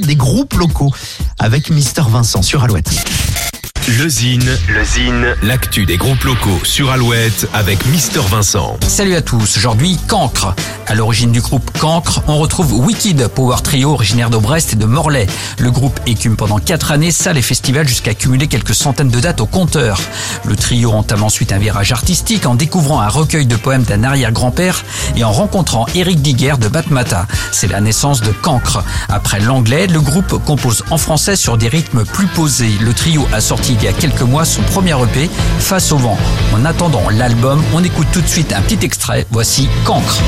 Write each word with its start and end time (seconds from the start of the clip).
des 0.00 0.16
groupes 0.16 0.54
locaux 0.54 0.90
avec 1.38 1.68
Mister 1.68 2.00
Vincent 2.08 2.40
sur 2.40 2.64
Alouette. 2.64 2.90
Le 3.88 4.08
Zine, 4.08 4.56
le 4.70 4.84
Zine, 4.84 5.36
l'actu 5.42 5.84
des 5.84 5.98
groupes 5.98 6.22
locaux 6.24 6.60
sur 6.64 6.90
Alouette 6.90 7.46
avec 7.52 7.84
Mister 7.84 8.22
Vincent. 8.26 8.78
Salut 8.88 9.14
à 9.14 9.20
tous, 9.20 9.58
aujourd'hui 9.58 9.98
Cancre. 10.08 10.54
À 10.86 10.94
l'origine 10.94 11.32
du 11.32 11.40
groupe 11.40 11.70
Cancre, 11.78 12.22
on 12.28 12.38
retrouve 12.38 12.72
Wicked, 12.72 13.28
power 13.28 13.56
trio 13.62 13.92
originaire 13.92 14.30
de 14.30 14.36
Brest 14.36 14.72
et 14.72 14.76
de 14.76 14.84
Morlaix. 14.84 15.26
Le 15.58 15.70
groupe 15.70 15.98
écume 16.06 16.36
pendant 16.36 16.58
4 16.58 16.92
années 16.92 17.12
salles 17.12 17.38
et 17.38 17.42
festivals 17.42 17.88
jusqu'à 17.88 18.14
cumuler 18.14 18.48
quelques 18.48 18.74
centaines 18.74 19.08
de 19.08 19.20
dates 19.20 19.40
au 19.40 19.46
compteur. 19.46 20.00
Le 20.44 20.56
trio 20.56 20.90
entame 20.92 21.22
ensuite 21.22 21.52
un 21.52 21.58
virage 21.58 21.92
artistique 21.92 22.46
en 22.46 22.54
découvrant 22.54 23.00
un 23.00 23.08
recueil 23.08 23.46
de 23.46 23.56
poèmes 23.56 23.84
d'un 23.84 24.04
arrière-grand-père 24.04 24.84
et 25.16 25.24
en 25.24 25.32
rencontrant 25.32 25.86
Eric 25.94 26.20
Diguer 26.20 26.54
de 26.60 26.68
Batmata. 26.68 27.26
C'est 27.52 27.68
la 27.68 27.80
naissance 27.80 28.20
de 28.20 28.32
Cancre. 28.32 28.82
Après 29.08 29.40
l'anglais, 29.40 29.86
le 29.86 30.00
groupe 30.00 30.44
compose 30.44 30.84
en 30.90 30.98
français 30.98 31.36
sur 31.36 31.56
des 31.56 31.68
rythmes 31.68 32.04
plus 32.04 32.26
posés. 32.26 32.72
Le 32.80 32.92
trio 32.92 33.26
a 33.32 33.40
sorti 33.40 33.74
il 33.74 33.84
y 33.84 33.88
a 33.88 33.92
quelques 33.92 34.22
mois 34.22 34.44
son 34.44 34.62
premier 34.62 34.94
EP, 35.02 35.30
Face 35.58 35.92
au 35.92 35.96
vent. 35.96 36.18
En 36.54 36.64
attendant 36.64 37.08
l'album, 37.10 37.62
on 37.72 37.82
écoute 37.84 38.08
tout 38.12 38.20
de 38.20 38.26
suite 38.26 38.52
un 38.52 38.60
petit 38.60 38.84
extrait. 38.84 39.26
Voici 39.30 39.68
Cancre. 39.84 40.20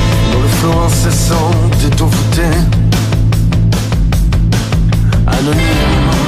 Le 0.45 0.51
flot 0.51 0.79
incessant 0.85 1.51
des 1.81 1.89
taux 1.95 2.05
voûtés 2.05 2.43
Anonyme 5.25 6.24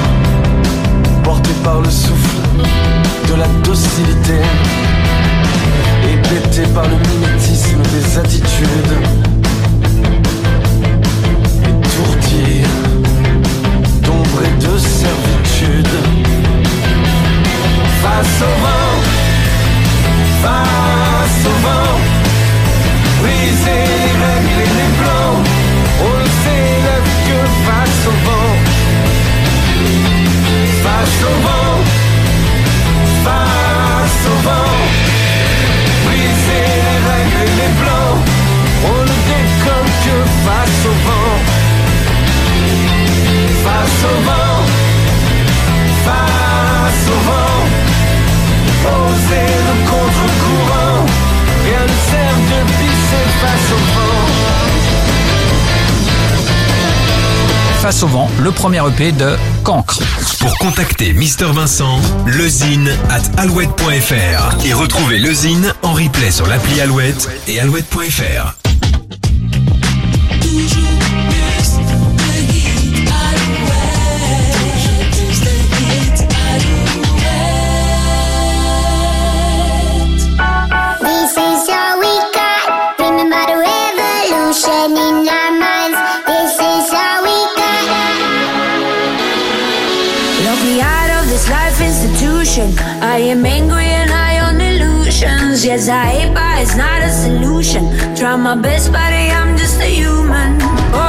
Face 57.87 58.03
le 58.43 58.51
premier 58.51 58.81
EP 58.85 59.13
de 59.13 59.37
Cancre. 59.63 60.01
Pour 60.41 60.57
contacter 60.57 61.13
Mister 61.13 61.45
Vincent, 61.45 62.01
lezine 62.25 62.91
at 63.09 63.21
alouette.fr 63.41 64.65
et 64.65 64.73
retrouver 64.73 65.19
le 65.19 65.31
Zine 65.31 65.73
en 65.83 65.93
replay 65.93 66.29
sur 66.29 66.47
l'appli 66.47 66.81
Alouette 66.81 67.29
et 67.47 67.61
alouette.fr. 67.61 68.57
Yes, 95.63 95.89
I 95.89 96.05
hate, 96.05 96.33
but 96.35 96.61
it's 96.61 96.75
not 96.77 97.01
a 97.01 97.09
solution. 97.09 98.15
Try 98.15 98.35
my 98.35 98.55
best, 98.55 98.91
but 98.91 98.99
I'm 98.99 99.57
just 99.57 99.81
a 99.81 99.85
human. 99.85 100.59
Oh, 100.93 101.06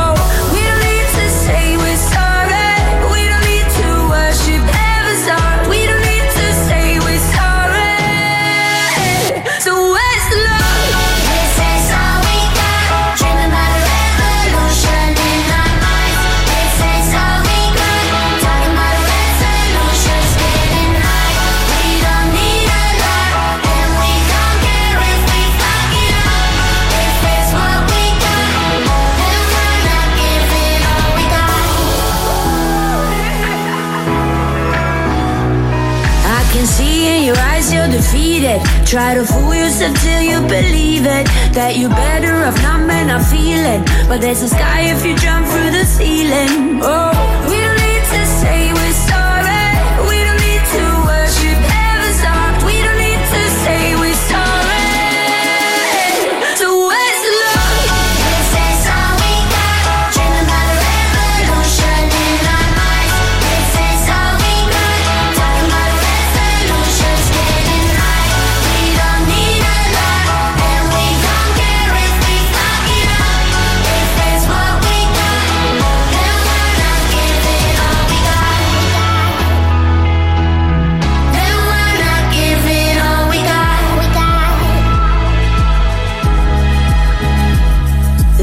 defeated. 38.49 38.87
Try 38.87 39.15
to 39.15 39.25
fool 39.25 39.55
yourself 39.55 39.97
till 40.03 40.23
you 40.23 40.41
believe 40.49 41.05
it. 41.05 41.27
That 41.53 41.77
you're 41.77 41.91
better 41.91 42.35
off 42.47 42.61
not 42.63 42.87
may 42.87 43.05
not 43.05 43.25
feel 43.27 43.63
it. 43.75 43.85
But 44.09 44.21
there's 44.21 44.43
a 44.43 44.49
sky 44.49 44.83
if 44.83 45.05
you 45.05 45.17
jump 45.17 45.47
through 45.47 45.71
the 45.71 45.85
ceiling. 45.85 46.81
Oh, 46.83 47.13
we 47.49 47.57
don't 47.61 47.81
need 47.81 48.05
to 48.15 48.27
say 48.41 48.78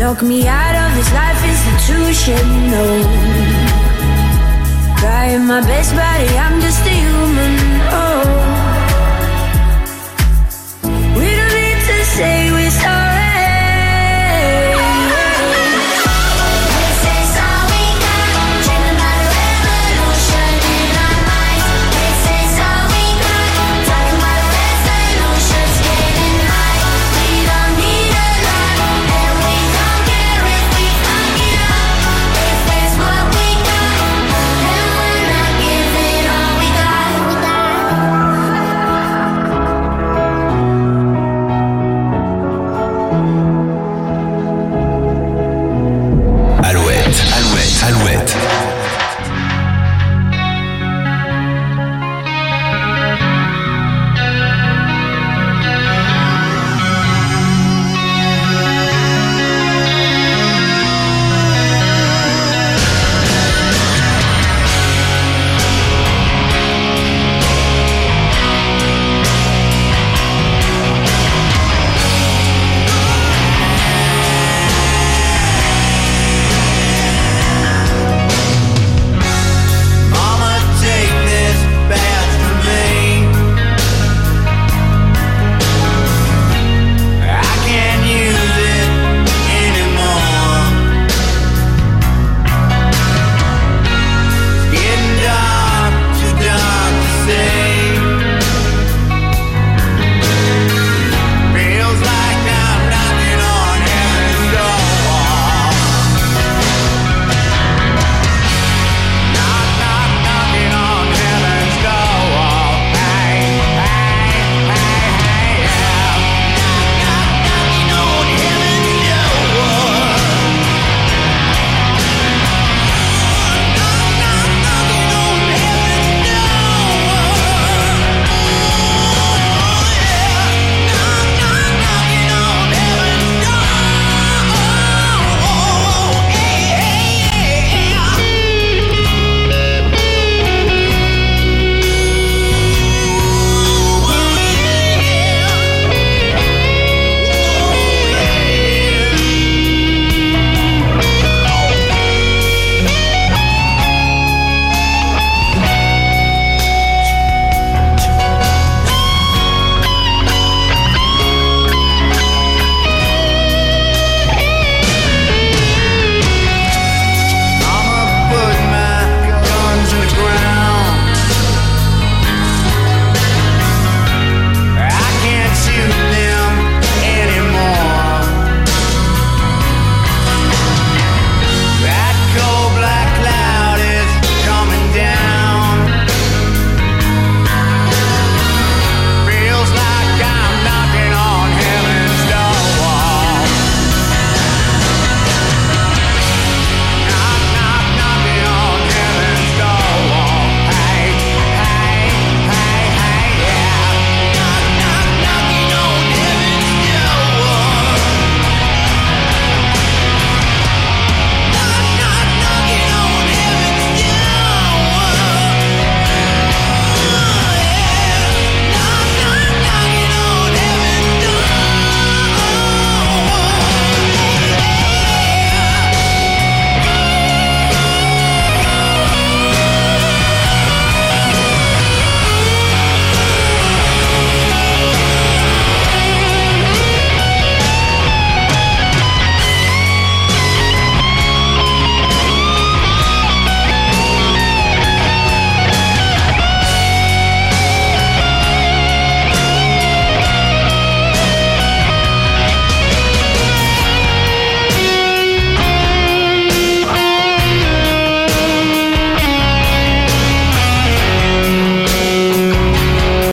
Knock 0.06 0.22
me 0.22 0.48
out 0.48 0.76
of 0.84 0.96
this 0.98 1.12
life 1.14 1.42
institution, 1.52 2.46
no. 2.70 2.86
Trying 5.00 5.48
my 5.48 5.62
best, 5.62 5.96
but 5.96 6.22
I'm 6.46 6.62
just 6.62 6.86
a 6.86 6.96
human, 7.06 7.56
oh. 7.90 8.22
We 11.18 11.26
don't 11.38 11.54
need 11.60 11.80
to 11.90 11.98
say 12.18 12.55